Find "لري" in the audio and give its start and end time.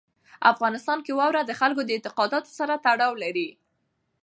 3.23-3.49